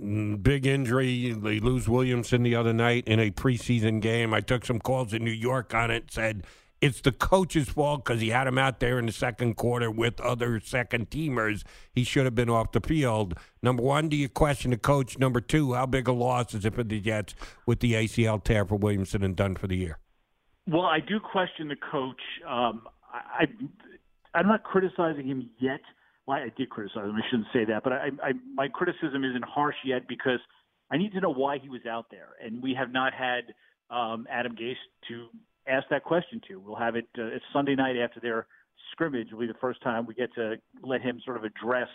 Mm, 0.01 0.43
big 0.43 0.65
injury. 0.65 1.33
They 1.33 1.61
lose 1.61 1.89
Williamson 1.89 2.43
the 2.43 2.55
other 2.55 2.73
night 2.73 3.05
in 3.06 3.19
a 3.19 3.31
preseason 3.31 4.01
game. 4.01 4.33
I 4.33 4.41
took 4.41 4.65
some 4.65 4.79
calls 4.79 5.12
in 5.12 5.25
New 5.25 5.31
York 5.31 5.75
on 5.75 5.91
it. 5.91 6.11
Said 6.12 6.44
it's 6.81 7.01
the 7.01 7.13
coach's 7.13 7.69
fault 7.69 8.05
because 8.05 8.21
he 8.21 8.29
had 8.29 8.47
him 8.47 8.59
out 8.59 8.81
there 8.81 8.99
in 8.99 9.07
the 9.07 9.13
second 9.13 9.57
quarter 9.57 9.91
with 9.91 10.21
other 10.21 10.61
second 10.61 11.11
teamers. 11.11 11.65
He 11.93 12.05
should 12.05 12.25
have 12.25 12.35
been 12.35 12.51
off 12.51 12.73
the 12.73 12.81
field. 12.81 13.35
Number 13.63 13.83
one, 13.83 14.09
do 14.09 14.17
you 14.17 14.29
question 14.29 14.71
the 14.71 14.77
coach? 14.77 15.19
Number 15.19 15.41
two, 15.41 15.75
how 15.75 15.87
big 15.87 16.09
a 16.09 16.13
loss 16.13 16.55
is 16.55 16.65
it 16.65 16.75
for 16.75 16.85
the 16.85 17.01
Jets 17.01 17.35
with 17.67 17.81
the 17.81 17.95
ACL 17.95 18.43
tear 18.43 18.65
for 18.65 18.77
Williamson 18.77 19.25
and 19.25 19.35
done 19.35 19.57
for 19.57 19.67
the 19.67 19.77
year? 19.77 19.99
Well, 20.67 20.83
I 20.83 21.01
do 21.01 21.19
question 21.19 21.69
the 21.69 21.77
coach. 21.77 22.20
Um, 22.47 22.82
I, 23.13 23.44
I, 23.44 24.39
I'm 24.39 24.47
not 24.47 24.63
criticizing 24.63 25.27
him 25.27 25.51
yet. 25.58 25.81
Well, 26.27 26.37
I 26.37 26.53
did 26.56 26.69
criticize 26.69 27.05
him. 27.05 27.17
I 27.17 27.29
shouldn't 27.31 27.49
say 27.53 27.65
that, 27.65 27.82
but 27.82 27.93
I, 27.93 28.11
I, 28.23 28.32
my 28.55 28.69
criticism 28.69 29.25
isn't 29.25 29.44
harsh 29.44 29.77
yet 29.85 30.06
because 30.06 30.41
I 30.91 30.99
need 30.99 31.13
to 31.13 31.20
know 31.20 31.32
why 31.32 31.58
he 31.58 31.69
was 31.69 31.81
out 31.91 32.06
there, 32.11 32.29
and 32.44 32.63
we 32.63 32.75
have 32.75 32.93
not 32.93 33.15
had 33.15 33.55
um, 33.91 34.27
Adam 34.31 34.55
Gase 34.55 34.75
to 35.08 35.29
ask 35.69 35.89
that 35.91 36.05
question 36.05 36.41
to. 36.48 36.56
We'll 36.56 36.77
have 36.77 36.96
it. 36.96 37.06
Uh, 37.17 37.27
it's 37.27 37.44
Sunday 37.53 37.75
night 37.75 37.96
after 37.96 38.20
their 38.20 38.46
scrimmage. 38.93 39.29
Will 39.32 39.41
be 39.41 39.46
the 39.46 39.55
first 39.60 39.82
time 39.82 40.06
we 40.06 40.15
get 40.15 40.32
to 40.34 40.56
let 40.82 41.03
him 41.03 41.20
sort 41.25 41.37
of 41.37 41.44
address 41.44 41.89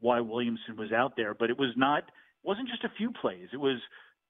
why 0.00 0.20
Williamson 0.20 0.76
was 0.76 0.92
out 0.92 1.14
there. 1.16 1.34
But 1.34 1.50
it 1.50 1.58
was 1.58 1.72
not. 1.76 2.04
wasn't 2.42 2.68
just 2.68 2.84
a 2.84 2.92
few 2.96 3.10
plays. 3.10 3.48
It 3.52 3.58
was 3.58 3.78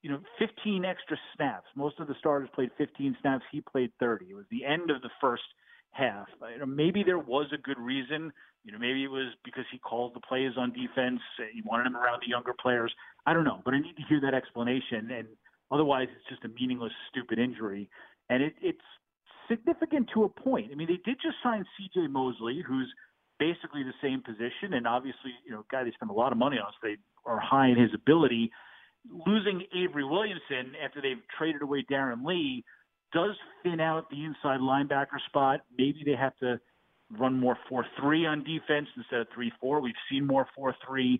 you 0.01 0.09
know 0.09 0.19
15 0.39 0.85
extra 0.85 1.17
snaps. 1.35 1.67
Most 1.75 1.99
of 1.99 2.07
the 2.07 2.15
starters 2.19 2.49
played 2.53 2.71
15 2.77 3.17
snaps. 3.21 3.43
He 3.51 3.61
played 3.61 3.91
30. 3.99 4.25
It 4.25 4.33
was 4.35 4.45
the 4.51 4.65
end 4.65 4.89
of 4.89 5.01
the 5.01 5.09
first 5.21 5.43
half. 5.91 6.27
You 6.53 6.59
know, 6.59 6.65
maybe 6.65 7.03
there 7.03 7.19
was 7.19 7.47
a 7.53 7.57
good 7.57 7.79
reason. 7.79 8.31
You 8.63 8.73
know, 8.73 8.79
maybe 8.79 9.03
it 9.03 9.11
was 9.11 9.33
because 9.45 9.65
he 9.71 9.79
called 9.79 10.13
the 10.13 10.19
plays 10.19 10.51
on 10.57 10.73
defense. 10.73 11.21
He 11.53 11.61
wanted 11.61 11.85
them 11.85 11.95
around 11.95 12.21
the 12.21 12.29
younger 12.29 12.53
players. 12.59 12.93
I 13.25 13.33
don't 13.33 13.45
know, 13.45 13.61
but 13.63 13.73
I 13.73 13.79
need 13.79 13.95
to 13.95 14.03
hear 14.07 14.19
that 14.21 14.33
explanation. 14.33 15.09
And 15.11 15.27
otherwise, 15.71 16.07
it's 16.15 16.27
just 16.29 16.43
a 16.43 16.49
meaningless, 16.49 16.91
stupid 17.09 17.39
injury 17.39 17.89
and 18.29 18.43
it, 18.43 18.53
it's 18.61 18.79
significant 19.49 20.09
to 20.13 20.23
a 20.23 20.29
point. 20.29 20.69
I 20.71 20.75
mean, 20.75 20.87
they 20.87 20.99
did 21.03 21.17
just 21.21 21.37
sign 21.43 21.65
C.J. 21.77 22.07
Mosley, 22.07 22.63
who's 22.65 22.91
basically 23.39 23.83
the 23.83 23.93
same 24.01 24.21
position, 24.21 24.73
and 24.73 24.85
obviously, 24.85 25.31
you 25.45 25.51
know, 25.51 25.65
guy 25.71 25.83
they 25.83 25.91
spent 25.91 26.11
a 26.11 26.13
lot 26.13 26.31
of 26.31 26.37
money 26.37 26.57
on, 26.57 26.71
so 26.73 26.87
they 26.87 26.97
are 27.25 27.39
high 27.39 27.69
in 27.69 27.77
his 27.77 27.91
ability. 27.93 28.51
Losing 29.25 29.63
Avery 29.75 30.03
Williamson 30.03 30.73
after 30.83 31.01
they've 31.01 31.21
traded 31.37 31.61
away 31.61 31.85
Darron 31.89 32.25
Lee 32.25 32.63
does 33.13 33.35
thin 33.63 33.79
out 33.79 34.09
the 34.09 34.23
inside 34.23 34.59
linebacker 34.59 35.19
spot. 35.27 35.61
Maybe 35.77 36.03
they 36.05 36.15
have 36.15 36.37
to 36.37 36.59
run 37.17 37.39
more 37.39 37.57
4-3 37.71 38.27
on 38.27 38.43
defense 38.43 38.87
instead 38.95 39.21
of 39.21 39.27
3-4. 39.63 39.81
We've 39.81 39.93
seen 40.11 40.27
more 40.27 40.45
4-3 40.57 41.19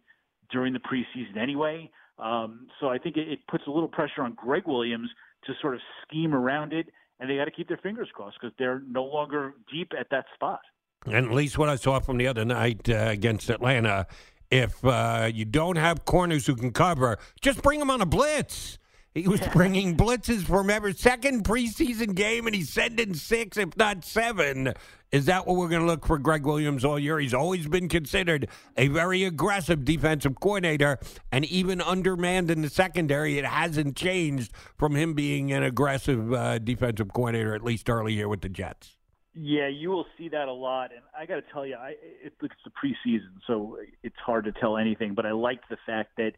during 0.52 0.74
the 0.74 0.80
preseason 0.80 1.38
anyway. 1.42 1.90
Um, 2.20 2.68
so 2.80 2.90
I 2.90 2.98
think 2.98 3.18
it, 3.18 3.30
it 3.30 3.40
puts 3.50 3.64
a 3.66 3.72
little 3.72 3.88
pressure 3.88 4.22
on 4.22 4.34
Gregg 4.34 4.64
Williams 4.68 5.10
to 5.46 5.54
sort 5.62 5.76
of 5.76 5.82
scheme 6.04 6.34
around 6.34 6.74
it 6.74 6.88
and 7.20 7.30
they 7.30 7.36
got 7.36 7.46
to 7.46 7.52
keep 7.52 7.68
their 7.68 7.78
fingers 7.78 8.10
crossed 8.14 8.38
because 8.40 8.56
they're 8.58 8.82
no 8.88 9.04
longer 9.04 9.54
deep 9.72 9.92
at 10.00 10.08
that 10.12 10.26
spot. 10.34 10.62
And 11.06 11.16
at 11.16 11.32
least 11.32 11.58
what 11.58 11.70
I 11.70 11.76
saw 11.76 12.00
from 12.00 12.18
the 12.18 12.28
other 12.28 12.46
night 12.46 12.90
uh, 12.90 13.08
against 13.08 13.50
Atlanta, 13.50 14.08
if 14.52 14.84
uh, 14.84 15.30
you 15.34 15.46
don't 15.46 15.78
have 15.78 16.06
corners 16.06 16.46
who 16.46 16.56
can 16.56 16.72
cover, 16.72 17.18
just 17.42 17.62
bring 17.62 17.80
them 17.80 17.90
on 17.90 18.02
a 18.02 18.06
blitz. 18.06 18.80
He 19.20 19.28
was 19.28 19.42
bringing 19.52 19.98
blitzes 19.98 20.44
from 20.44 20.70
every 20.70 20.94
second 20.94 21.44
preseason 21.44 22.16
game, 22.16 22.48
and 22.48 22.56
he's 22.56 22.70
sending 22.70 23.14
six, 23.14 23.58
if 23.58 23.76
not 23.76 24.06
seven. 24.06 24.74
Is 25.12 25.26
that 25.26 25.46
what 25.46 25.58
we're 25.58 25.68
going 25.68 25.82
to 25.82 25.88
look 25.88 26.06
for 26.06 26.18
Gregg 26.18 26.46
Williams 26.46 26.86
all 26.86 26.98
year? 26.98 27.20
He's 27.20 27.34
always 27.34 27.68
been 27.68 27.90
considered 27.90 28.48
a 28.78 28.88
very 28.88 29.26
aggressive 29.26 29.84
defensive 29.84 30.40
coordinator, 30.40 31.00
and 31.34 31.44
even 31.44 31.82
undermanned 31.82 32.50
in 32.50 32.62
the 32.62 32.70
secondary, 32.70 33.38
it 33.38 33.44
hasn't 33.44 33.98
changed 33.98 34.54
from 34.78 34.96
him 34.96 35.16
being 35.16 35.52
an 35.52 35.64
aggressive 35.64 36.32
uh, 36.32 36.58
defensive 36.60 37.12
coordinator, 37.12 37.54
at 37.54 37.62
least 37.62 37.90
early 37.90 38.16
here 38.16 38.30
with 38.30 38.40
the 38.40 38.50
Jets. 38.50 38.96
Yeah, 39.34 39.68
you 39.68 39.90
will 39.90 40.06
see 40.18 40.30
that 40.30 40.48
a 40.48 40.54
lot, 40.54 40.92
and 40.92 41.02
I 41.18 41.26
got 41.26 41.36
to 41.36 41.44
tell 41.52 41.66
you, 41.66 41.76
I, 41.76 41.90
it, 42.24 42.34
it's 42.42 42.54
the 42.64 42.72
preseason, 42.72 43.34
so 43.48 43.80
it's 44.02 44.16
hard 44.26 44.46
to 44.46 44.54
tell 44.54 44.78
anything. 44.78 45.14
But 45.14 45.26
I 45.26 45.32
liked 45.32 45.66
the 45.70 45.78
fact 45.86 46.12
that 46.16 46.32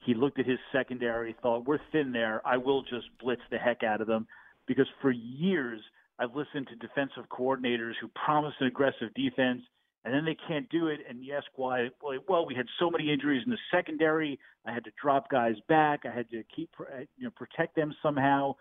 he 0.00 0.14
looked 0.14 0.38
at 0.38 0.46
his 0.46 0.58
secondary, 0.72 1.34
thought 1.42 1.66
we're 1.66 1.78
thin 1.92 2.12
there. 2.12 2.40
I 2.46 2.56
will 2.56 2.82
just 2.82 3.06
blitz 3.20 3.42
the 3.50 3.58
heck 3.58 3.82
out 3.82 4.00
of 4.00 4.06
them, 4.06 4.26
because 4.66 4.86
for 5.00 5.10
years 5.10 5.80
I've 6.18 6.34
listened 6.34 6.68
to 6.68 6.76
defensive 6.76 7.24
coordinators 7.30 7.92
who 8.00 8.08
promise 8.08 8.54
an 8.60 8.66
aggressive 8.66 9.12
defense, 9.14 9.62
and 10.04 10.14
then 10.14 10.24
they 10.24 10.36
can't 10.48 10.68
do 10.70 10.88
it. 10.88 11.00
And 11.08 11.22
you 11.22 11.34
ask 11.34 11.46
why? 11.56 11.88
Well, 12.28 12.46
we 12.46 12.54
had 12.54 12.66
so 12.78 12.90
many 12.90 13.12
injuries 13.12 13.42
in 13.44 13.50
the 13.50 13.58
secondary. 13.70 14.38
I 14.66 14.72
had 14.72 14.84
to 14.84 14.90
drop 15.00 15.30
guys 15.30 15.56
back. 15.68 16.00
I 16.04 16.14
had 16.14 16.28
to 16.30 16.42
keep 16.54 16.70
uh, 16.80 17.00
you 17.16 17.24
know 17.24 17.30
protect 17.36 17.76
them 17.76 17.94
somehow. 18.02 18.54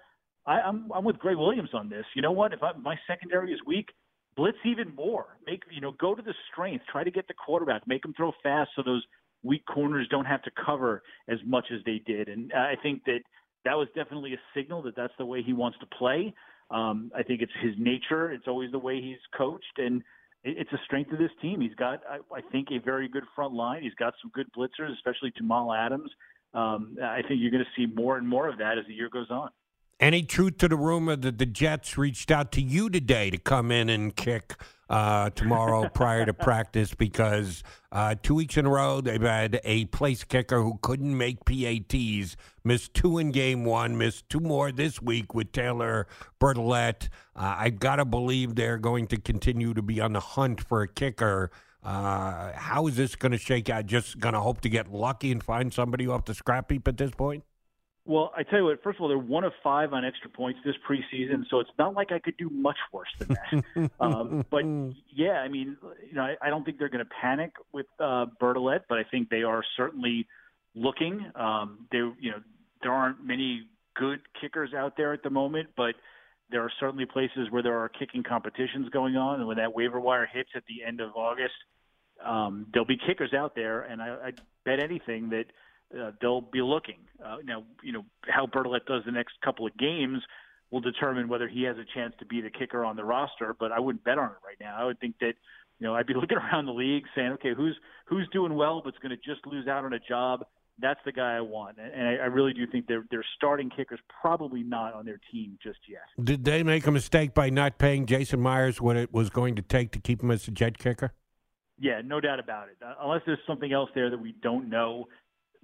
I, 0.45 0.61
I'm 0.61 0.91
I'm 0.93 1.03
with 1.03 1.19
Gregg 1.19 1.37
Williams 1.37 1.69
on 1.73 1.89
this. 1.89 2.05
You 2.15 2.21
know 2.21 2.31
what? 2.31 2.53
If 2.53 2.63
I, 2.63 2.73
my 2.73 2.95
secondary 3.07 3.53
is 3.53 3.59
weak, 3.65 3.89
blitz 4.35 4.57
even 4.65 4.93
more. 4.95 5.37
Make 5.45 5.63
you 5.69 5.81
know 5.81 5.91
go 5.99 6.15
to 6.15 6.21
the 6.21 6.33
strength. 6.51 6.85
Try 6.91 7.03
to 7.03 7.11
get 7.11 7.27
the 7.27 7.33
quarterback. 7.33 7.87
Make 7.87 8.03
him 8.03 8.13
throw 8.15 8.31
fast 8.41 8.71
so 8.75 8.83
those 8.85 9.05
weak 9.43 9.63
corners 9.65 10.07
don't 10.09 10.25
have 10.25 10.41
to 10.43 10.51
cover 10.65 11.01
as 11.27 11.39
much 11.45 11.65
as 11.73 11.79
they 11.85 12.01
did. 12.05 12.27
And 12.27 12.51
I 12.53 12.75
think 12.81 13.03
that 13.05 13.19
that 13.65 13.75
was 13.75 13.87
definitely 13.95 14.33
a 14.33 14.39
signal 14.55 14.81
that 14.83 14.95
that's 14.95 15.13
the 15.17 15.25
way 15.25 15.41
he 15.41 15.53
wants 15.53 15.77
to 15.79 15.85
play. 15.97 16.33
Um, 16.71 17.11
I 17.15 17.23
think 17.23 17.41
it's 17.41 17.51
his 17.61 17.73
nature. 17.77 18.31
It's 18.31 18.47
always 18.47 18.71
the 18.71 18.79
way 18.79 19.01
he's 19.01 19.17
coached, 19.35 19.77
and 19.77 20.03
it's 20.43 20.71
a 20.71 20.79
strength 20.85 21.11
of 21.11 21.17
this 21.19 21.31
team. 21.41 21.59
He's 21.61 21.75
got, 21.75 22.01
I, 22.09 22.17
I 22.33 22.41
think, 22.51 22.67
a 22.71 22.79
very 22.79 23.07
good 23.07 23.23
front 23.35 23.53
line. 23.53 23.81
He's 23.83 23.95
got 23.95 24.13
some 24.21 24.31
good 24.33 24.47
blitzers, 24.55 24.93
especially 24.93 25.33
Jamal 25.37 25.73
Adams. 25.73 26.09
Um, 26.53 26.97
I 27.03 27.21
think 27.27 27.41
you're 27.41 27.51
going 27.51 27.63
to 27.63 27.81
see 27.81 27.91
more 27.93 28.17
and 28.17 28.27
more 28.27 28.47
of 28.47 28.57
that 28.59 28.77
as 28.77 28.85
the 28.87 28.93
year 28.93 29.09
goes 29.09 29.29
on. 29.29 29.49
Any 29.99 30.23
truth 30.23 30.59
to 30.59 30.69
the 30.69 30.77
rumor 30.77 31.17
that 31.17 31.39
the 31.39 31.45
Jets 31.45 31.97
reached 31.97 32.31
out 32.31 32.53
to 32.53 32.61
you 32.61 32.89
today 32.89 33.29
to 33.31 33.37
come 33.37 33.69
in 33.69 33.89
and 33.89 34.15
kick 34.15 34.55
uh, 34.89 35.29
tomorrow 35.31 35.89
prior 35.93 36.25
to 36.25 36.33
practice 36.33 36.93
because 36.93 37.63
uh, 37.91 38.15
two 38.23 38.35
weeks 38.35 38.55
in 38.55 38.65
a 38.65 38.69
row 38.69 39.01
they've 39.01 39.21
had 39.21 39.59
a 39.65 39.83
place 39.87 40.23
kicker 40.23 40.61
who 40.61 40.79
couldn't 40.81 41.17
make 41.17 41.43
PATs, 41.43 42.37
missed 42.63 42.93
two 42.93 43.17
in 43.17 43.31
game 43.31 43.65
one, 43.65 43.97
missed 43.97 44.29
two 44.29 44.39
more 44.39 44.71
this 44.71 45.01
week 45.01 45.35
with 45.35 45.51
Taylor 45.51 46.07
Bertolet. 46.39 47.09
Uh, 47.35 47.55
I've 47.57 47.79
got 47.79 47.97
to 47.97 48.05
believe 48.05 48.55
they're 48.55 48.77
going 48.77 49.05
to 49.07 49.17
continue 49.17 49.73
to 49.73 49.81
be 49.81 49.99
on 49.99 50.13
the 50.13 50.21
hunt 50.21 50.61
for 50.61 50.81
a 50.81 50.87
kicker. 50.87 51.51
Uh, 51.83 52.53
how 52.53 52.87
is 52.87 52.95
this 52.95 53.17
going 53.17 53.33
to 53.33 53.37
shake 53.37 53.69
out? 53.69 53.85
Just 53.85 54.17
going 54.17 54.33
to 54.33 54.39
hope 54.39 54.61
to 54.61 54.69
get 54.69 54.89
lucky 54.93 55.29
and 55.33 55.43
find 55.43 55.73
somebody 55.73 56.07
off 56.07 56.23
the 56.23 56.33
scrap 56.33 56.71
heap 56.71 56.87
at 56.87 56.95
this 56.95 57.11
point? 57.11 57.43
Well, 58.09 58.31
I 58.35 58.41
tell 58.41 58.57
you 58.57 58.65
what. 58.65 58.81
First 58.81 58.97
of 58.97 59.03
all, 59.03 59.07
they're 59.07 59.19
one 59.19 59.43
of 59.43 59.53
five 59.63 59.93
on 59.93 60.03
extra 60.03 60.31
points 60.31 60.59
this 60.65 60.73
preseason, 60.89 61.47
so 61.47 61.59
it's 61.59 61.69
not 61.77 61.93
like 61.93 62.11
I 62.11 62.17
could 62.17 62.37
do 62.37 62.49
much 62.49 62.77
worse 62.91 63.07
than 63.19 63.27
that. 63.37 63.91
um, 63.99 64.43
but 64.49 64.63
yeah, 65.15 65.33
I 65.33 65.47
mean, 65.47 65.77
you 66.07 66.15
know, 66.15 66.23
I, 66.23 66.35
I 66.41 66.49
don't 66.49 66.63
think 66.63 66.79
they're 66.79 66.89
going 66.89 67.05
to 67.05 67.11
panic 67.21 67.51
with 67.71 67.85
uh, 67.99 68.25
Bertolet, 68.41 68.81
but 68.89 68.97
I 68.97 69.03
think 69.03 69.29
they 69.29 69.43
are 69.43 69.63
certainly 69.77 70.25
looking. 70.73 71.23
Um, 71.35 71.85
they, 71.91 71.99
you 71.99 72.31
know, 72.31 72.41
there 72.81 72.91
aren't 72.91 73.23
many 73.23 73.67
good 73.95 74.21
kickers 74.41 74.73
out 74.73 74.97
there 74.97 75.13
at 75.13 75.21
the 75.21 75.29
moment, 75.29 75.69
but 75.77 75.93
there 76.49 76.63
are 76.63 76.71
certainly 76.79 77.05
places 77.05 77.51
where 77.51 77.61
there 77.61 77.77
are 77.77 77.89
kicking 77.89 78.23
competitions 78.23 78.89
going 78.89 79.17
on, 79.17 79.35
and 79.37 79.47
when 79.47 79.57
that 79.57 79.75
waiver 79.75 79.99
wire 79.99 80.25
hits 80.25 80.49
at 80.55 80.63
the 80.67 80.83
end 80.83 80.99
of 80.99 81.11
August, 81.15 81.53
um, 82.25 82.65
there'll 82.73 82.87
be 82.87 82.97
kickers 82.97 83.35
out 83.35 83.53
there, 83.53 83.81
and 83.81 84.01
I, 84.01 84.07
I 84.07 84.31
bet 84.65 84.79
anything 84.79 85.29
that 85.29 85.45
uh, 85.97 86.11
they'll 86.21 86.41
be 86.41 86.61
looking. 86.61 86.99
Uh, 87.23 87.37
now, 87.43 87.63
you 87.83 87.91
know 87.91 88.05
how 88.27 88.45
Bertolet 88.45 88.85
does 88.85 89.03
the 89.05 89.11
next 89.11 89.33
couple 89.43 89.65
of 89.65 89.75
games 89.77 90.21
will 90.71 90.81
determine 90.81 91.27
whether 91.27 91.47
he 91.47 91.63
has 91.63 91.77
a 91.77 91.85
chance 91.95 92.13
to 92.19 92.25
be 92.25 92.41
the 92.41 92.49
kicker 92.49 92.85
on 92.85 92.95
the 92.95 93.03
roster. 93.03 93.55
But 93.59 93.71
I 93.71 93.79
wouldn't 93.79 94.03
bet 94.03 94.17
on 94.17 94.29
it 94.29 94.37
right 94.45 94.57
now. 94.59 94.77
I 94.79 94.85
would 94.85 94.99
think 94.99 95.15
that 95.19 95.33
you 95.79 95.87
know 95.87 95.95
I'd 95.95 96.07
be 96.07 96.13
looking 96.19 96.37
around 96.37 96.65
the 96.65 96.73
league 96.73 97.05
saying, 97.15 97.31
okay, 97.33 97.53
who's 97.55 97.77
who's 98.05 98.27
doing 98.31 98.55
well 98.55 98.81
but's 98.83 98.97
going 98.99 99.11
to 99.11 99.17
just 99.17 99.45
lose 99.45 99.67
out 99.67 99.85
on 99.85 99.93
a 99.93 99.99
job. 99.99 100.45
That's 100.81 100.99
the 101.03 101.11
guy 101.11 101.35
I 101.35 101.41
want, 101.41 101.77
and 101.77 102.07
I, 102.07 102.13
I 102.13 102.25
really 102.27 102.53
do 102.53 102.65
think 102.65 102.87
their 102.87 103.03
their 103.11 103.25
starting 103.35 103.69
kicker's 103.69 103.99
probably 104.21 104.63
not 104.63 104.93
on 104.93 105.05
their 105.05 105.19
team 105.29 105.57
just 105.61 105.79
yet. 105.89 106.03
Did 106.23 106.45
they 106.45 106.63
make 106.63 106.87
a 106.87 106.91
mistake 106.91 107.33
by 107.33 107.49
not 107.49 107.77
paying 107.77 108.05
Jason 108.05 108.39
Myers 108.39 108.79
what 108.79 108.95
it 108.95 109.11
was 109.13 109.29
going 109.29 109.55
to 109.55 109.61
take 109.61 109.91
to 109.91 109.99
keep 109.99 110.23
him 110.23 110.31
as 110.31 110.47
a 110.47 110.51
jet 110.51 110.77
kicker? 110.77 111.11
Yeah, 111.77 112.01
no 112.03 112.21
doubt 112.21 112.39
about 112.39 112.69
it. 112.69 112.77
Uh, 112.81 112.93
unless 113.01 113.21
there's 113.25 113.39
something 113.45 113.73
else 113.73 113.89
there 113.93 114.09
that 114.09 114.21
we 114.21 114.33
don't 114.41 114.69
know, 114.69 115.07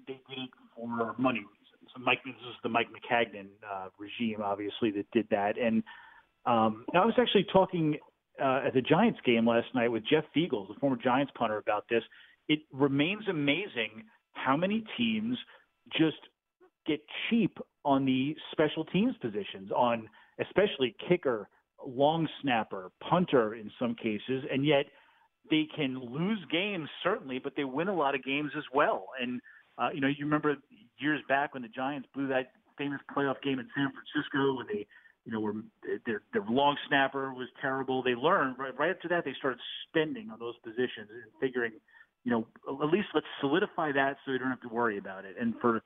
they 0.07 0.19
did 0.29 0.43
it 0.43 0.49
for 0.75 1.15
money 1.17 1.39
reasons. 1.39 1.91
So 1.95 2.01
Mike, 2.01 2.19
this 2.25 2.33
is 2.33 2.55
the 2.63 2.69
Mike 2.69 2.87
Maccagnan 2.89 3.47
uh, 3.63 3.87
regime, 3.97 4.41
obviously, 4.43 4.91
that 4.91 5.05
did 5.11 5.27
that. 5.31 5.57
And 5.57 5.83
um, 6.45 6.85
I 6.93 7.05
was 7.05 7.15
actually 7.17 7.45
talking 7.51 7.97
uh, 8.41 8.61
at 8.67 8.73
the 8.73 8.81
Giants 8.81 9.19
game 9.25 9.47
last 9.47 9.67
night 9.73 9.89
with 9.89 10.03
Jeff 10.09 10.25
Feagles, 10.35 10.67
the 10.67 10.79
former 10.79 10.97
Giants 10.97 11.31
punter, 11.37 11.57
about 11.57 11.85
this. 11.89 12.03
It 12.47 12.59
remains 12.71 13.23
amazing 13.29 14.03
how 14.33 14.57
many 14.57 14.83
teams 14.97 15.37
just 15.97 16.17
get 16.85 16.99
cheap 17.29 17.57
on 17.83 18.05
the 18.05 18.35
special 18.51 18.85
teams 18.85 19.15
positions, 19.21 19.71
on 19.71 20.07
especially 20.39 20.95
kicker, 21.07 21.47
long 21.85 22.27
snapper, 22.41 22.91
punter 23.07 23.55
in 23.55 23.71
some 23.79 23.95
cases, 23.95 24.43
and 24.51 24.65
yet 24.65 24.85
they 25.49 25.67
can 25.75 25.99
lose 25.99 26.39
games 26.51 26.89
certainly, 27.03 27.39
but 27.39 27.53
they 27.55 27.63
win 27.63 27.87
a 27.87 27.95
lot 27.95 28.15
of 28.15 28.23
games 28.23 28.51
as 28.57 28.63
well. 28.73 29.07
And 29.21 29.39
uh, 29.77 29.89
you 29.93 30.01
know, 30.01 30.07
you 30.07 30.25
remember 30.25 30.55
years 30.99 31.21
back 31.27 31.53
when 31.53 31.63
the 31.63 31.69
Giants 31.69 32.07
blew 32.13 32.27
that 32.27 32.51
famous 32.77 33.01
playoff 33.15 33.41
game 33.41 33.59
in 33.59 33.67
San 33.75 33.91
Francisco 33.91 34.57
when 34.57 34.67
they, 34.67 34.85
you 35.25 35.31
know, 35.31 35.39
were 35.39 35.53
their 36.05 36.21
their 36.33 36.43
long 36.49 36.77
snapper 36.87 37.33
was 37.33 37.47
terrible. 37.61 38.03
They 38.03 38.15
learned 38.15 38.57
right, 38.57 38.77
right 38.77 38.91
after 38.91 39.07
that 39.09 39.25
they 39.25 39.33
started 39.37 39.59
spending 39.89 40.29
on 40.29 40.39
those 40.39 40.55
positions 40.63 41.09
and 41.09 41.31
figuring, 41.41 41.73
you 42.23 42.31
know, 42.31 42.47
at 42.83 42.91
least 42.91 43.07
let's 43.13 43.27
solidify 43.39 43.91
that 43.93 44.17
so 44.25 44.31
we 44.31 44.37
don't 44.37 44.49
have 44.49 44.61
to 44.61 44.69
worry 44.69 44.97
about 44.97 45.25
it. 45.25 45.35
And 45.39 45.55
for 45.59 45.81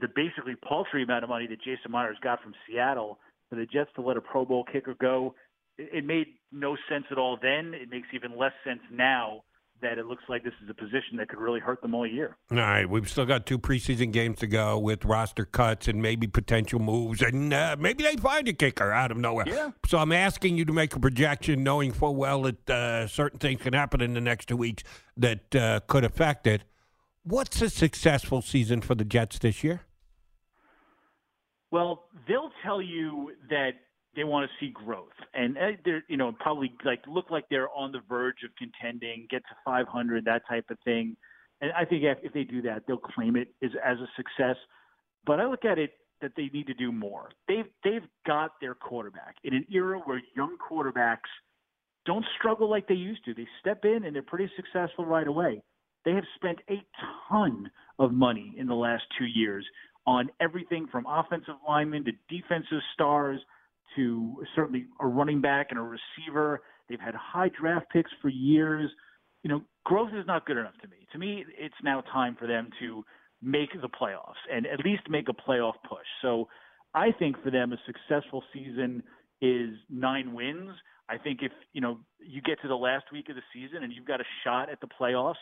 the 0.00 0.08
basically 0.08 0.54
paltry 0.56 1.02
amount 1.02 1.24
of 1.24 1.30
money 1.30 1.46
that 1.46 1.58
Jason 1.58 1.90
Myers 1.90 2.16
got 2.22 2.42
from 2.42 2.54
Seattle 2.66 3.18
for 3.48 3.56
the 3.56 3.66
Jets 3.66 3.90
to 3.96 4.02
let 4.02 4.16
a 4.16 4.20
Pro 4.20 4.44
Bowl 4.44 4.64
kicker 4.70 4.94
go, 5.00 5.34
it, 5.78 5.98
it 5.98 6.04
made 6.04 6.26
no 6.52 6.76
sense 6.88 7.04
at 7.10 7.18
all 7.18 7.38
then. 7.40 7.72
It 7.74 7.90
makes 7.90 8.08
even 8.12 8.36
less 8.36 8.52
sense 8.64 8.80
now 8.90 9.44
that 9.80 9.98
it 9.98 10.06
looks 10.06 10.24
like 10.28 10.42
this 10.44 10.52
is 10.62 10.70
a 10.70 10.74
position 10.74 11.16
that 11.18 11.28
could 11.28 11.38
really 11.38 11.60
hurt 11.60 11.80
them 11.82 11.94
all 11.94 12.06
year. 12.06 12.36
All 12.50 12.58
right, 12.58 12.88
we've 12.88 13.08
still 13.08 13.26
got 13.26 13.46
two 13.46 13.58
preseason 13.58 14.12
games 14.12 14.38
to 14.38 14.46
go 14.46 14.78
with 14.78 15.04
roster 15.04 15.44
cuts 15.44 15.88
and 15.88 16.02
maybe 16.02 16.26
potential 16.26 16.78
moves, 16.78 17.22
and 17.22 17.52
uh, 17.52 17.76
maybe 17.78 18.04
they 18.04 18.16
find 18.16 18.48
a 18.48 18.52
kicker 18.52 18.92
out 18.92 19.10
of 19.10 19.16
nowhere. 19.16 19.48
Yeah. 19.48 19.70
So 19.86 19.98
I'm 19.98 20.12
asking 20.12 20.56
you 20.58 20.64
to 20.64 20.72
make 20.72 20.94
a 20.94 21.00
projection, 21.00 21.62
knowing 21.62 21.92
full 21.92 22.16
well 22.16 22.42
that 22.42 22.70
uh, 22.70 23.06
certain 23.06 23.38
things 23.38 23.62
can 23.62 23.72
happen 23.72 24.00
in 24.00 24.14
the 24.14 24.20
next 24.20 24.48
two 24.48 24.56
weeks 24.56 24.82
that 25.16 25.54
uh, 25.54 25.80
could 25.86 26.04
affect 26.04 26.46
it. 26.46 26.64
What's 27.22 27.60
a 27.60 27.70
successful 27.70 28.42
season 28.42 28.80
for 28.80 28.94
the 28.94 29.04
Jets 29.04 29.38
this 29.38 29.62
year? 29.62 29.82
Well, 31.70 32.04
they'll 32.26 32.52
tell 32.64 32.80
you 32.80 33.32
that 33.50 33.72
they 34.18 34.24
want 34.24 34.50
to 34.50 34.64
see 34.64 34.72
growth, 34.72 35.14
and 35.32 35.56
uh, 35.56 35.70
they're 35.84 36.02
you 36.08 36.16
know 36.16 36.32
probably 36.40 36.72
like 36.84 37.00
look 37.06 37.30
like 37.30 37.44
they're 37.48 37.70
on 37.70 37.92
the 37.92 38.00
verge 38.08 38.42
of 38.44 38.50
contending, 38.58 39.28
get 39.30 39.42
to 39.48 39.54
500, 39.64 40.24
that 40.24 40.42
type 40.48 40.64
of 40.70 40.78
thing. 40.84 41.16
And 41.60 41.70
I 41.72 41.84
think 41.84 42.02
if, 42.02 42.18
if 42.24 42.32
they 42.32 42.42
do 42.42 42.60
that, 42.62 42.82
they'll 42.88 42.96
claim 42.96 43.36
it 43.36 43.48
as 43.62 43.70
as 43.84 43.98
a 43.98 44.08
success. 44.16 44.56
But 45.24 45.38
I 45.38 45.46
look 45.46 45.64
at 45.64 45.78
it 45.78 45.92
that 46.20 46.32
they 46.36 46.50
need 46.52 46.66
to 46.66 46.74
do 46.74 46.90
more. 46.90 47.30
They've 47.46 47.66
they've 47.84 48.02
got 48.26 48.54
their 48.60 48.74
quarterback 48.74 49.36
in 49.44 49.54
an 49.54 49.64
era 49.72 50.00
where 50.04 50.20
young 50.34 50.56
quarterbacks 50.58 51.30
don't 52.04 52.24
struggle 52.36 52.68
like 52.68 52.88
they 52.88 52.94
used 52.94 53.24
to. 53.26 53.34
They 53.34 53.46
step 53.60 53.84
in 53.84 54.04
and 54.04 54.16
they're 54.16 54.22
pretty 54.22 54.50
successful 54.56 55.06
right 55.06 55.28
away. 55.28 55.62
They 56.04 56.12
have 56.12 56.24
spent 56.34 56.58
a 56.68 56.82
ton 57.28 57.70
of 58.00 58.12
money 58.12 58.54
in 58.58 58.66
the 58.66 58.74
last 58.74 59.04
two 59.16 59.26
years 59.26 59.64
on 60.06 60.28
everything 60.40 60.88
from 60.90 61.06
offensive 61.06 61.54
linemen 61.68 62.04
to 62.06 62.12
defensive 62.28 62.80
stars 62.94 63.40
to 63.96 64.36
certainly 64.54 64.86
a 65.00 65.06
running 65.06 65.40
back 65.40 65.68
and 65.70 65.78
a 65.78 65.82
receiver. 65.82 66.62
They've 66.88 67.00
had 67.00 67.14
high 67.14 67.50
draft 67.60 67.86
picks 67.92 68.10
for 68.22 68.28
years. 68.28 68.90
You 69.42 69.50
know, 69.50 69.62
growth 69.84 70.10
is 70.14 70.26
not 70.26 70.46
good 70.46 70.56
enough 70.56 70.74
to 70.82 70.88
me. 70.88 70.96
To 71.12 71.18
me, 71.18 71.44
it's 71.58 71.74
now 71.82 72.02
time 72.12 72.36
for 72.38 72.46
them 72.46 72.70
to 72.80 73.04
make 73.42 73.70
the 73.80 73.88
playoffs 73.88 74.40
and 74.52 74.66
at 74.66 74.84
least 74.84 75.02
make 75.08 75.28
a 75.28 75.32
playoff 75.32 75.74
push. 75.88 76.06
So 76.22 76.48
I 76.94 77.12
think 77.18 77.36
for 77.42 77.50
them, 77.50 77.72
a 77.72 77.76
successful 77.86 78.42
season 78.52 79.02
is 79.40 79.70
nine 79.88 80.34
wins. 80.34 80.70
I 81.08 81.18
think 81.18 81.40
if, 81.42 81.52
you 81.72 81.80
know, 81.80 81.98
you 82.20 82.42
get 82.42 82.60
to 82.62 82.68
the 82.68 82.74
last 82.74 83.04
week 83.12 83.28
of 83.28 83.36
the 83.36 83.42
season 83.52 83.84
and 83.84 83.92
you've 83.92 84.06
got 84.06 84.20
a 84.20 84.24
shot 84.44 84.68
at 84.70 84.80
the 84.80 84.88
playoffs, 85.00 85.34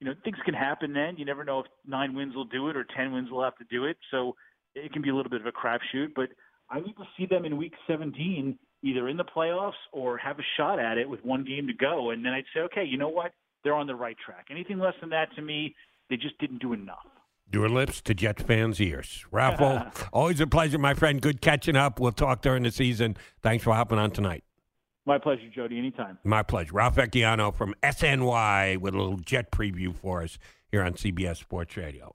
you 0.00 0.06
know, 0.06 0.14
things 0.24 0.36
can 0.44 0.54
happen 0.54 0.92
then. 0.92 1.16
You 1.16 1.24
never 1.24 1.44
know 1.44 1.60
if 1.60 1.66
nine 1.86 2.14
wins 2.14 2.34
will 2.34 2.44
do 2.44 2.68
it 2.68 2.76
or 2.76 2.86
10 2.96 3.12
wins 3.12 3.30
will 3.30 3.42
have 3.42 3.56
to 3.56 3.64
do 3.70 3.84
it. 3.84 3.96
So 4.10 4.34
it 4.74 4.92
can 4.92 5.02
be 5.02 5.10
a 5.10 5.14
little 5.14 5.30
bit 5.30 5.40
of 5.40 5.46
a 5.46 5.52
crapshoot. 5.52 6.14
But 6.14 6.30
I 6.70 6.80
need 6.80 6.96
to 6.96 7.04
see 7.16 7.26
them 7.26 7.44
in 7.44 7.56
Week 7.56 7.72
17 7.86 8.58
either 8.82 9.08
in 9.08 9.16
the 9.16 9.24
playoffs 9.24 9.72
or 9.92 10.18
have 10.18 10.38
a 10.38 10.42
shot 10.56 10.78
at 10.78 10.98
it 10.98 11.08
with 11.08 11.24
one 11.24 11.44
game 11.44 11.66
to 11.66 11.72
go, 11.72 12.10
and 12.10 12.24
then 12.24 12.32
I'd 12.32 12.44
say, 12.54 12.60
okay, 12.60 12.84
you 12.84 12.96
know 12.96 13.08
what? 13.08 13.32
They're 13.64 13.74
on 13.74 13.86
the 13.86 13.94
right 13.94 14.16
track. 14.24 14.46
Anything 14.50 14.78
less 14.78 14.94
than 15.00 15.10
that, 15.10 15.34
to 15.34 15.42
me, 15.42 15.74
they 16.08 16.16
just 16.16 16.38
didn't 16.38 16.58
do 16.58 16.72
enough. 16.72 17.06
Your 17.52 17.68
lips 17.68 18.00
to 18.02 18.14
Jets 18.14 18.42
fans' 18.42 18.80
ears. 18.80 19.24
Raffle, 19.30 19.82
always 20.12 20.40
a 20.40 20.46
pleasure, 20.46 20.78
my 20.78 20.94
friend. 20.94 21.20
Good 21.20 21.40
catching 21.40 21.76
up. 21.76 21.98
We'll 21.98 22.12
talk 22.12 22.42
during 22.42 22.62
the 22.62 22.70
season. 22.70 23.16
Thanks 23.42 23.64
for 23.64 23.72
hopping 23.72 23.98
on 23.98 24.10
tonight. 24.10 24.44
My 25.06 25.16
pleasure, 25.16 25.48
Jody. 25.52 25.78
Anytime. 25.78 26.18
My 26.22 26.42
pleasure. 26.42 26.74
Ralph 26.74 26.96
Vacchiano 26.96 27.54
from 27.54 27.74
SNY 27.82 28.76
with 28.76 28.94
a 28.94 28.98
little 28.98 29.16
jet 29.16 29.50
preview 29.50 29.96
for 29.96 30.22
us 30.22 30.38
here 30.70 30.82
on 30.82 30.92
CBS 30.92 31.38
Sports 31.38 31.76
Radio. 31.78 32.14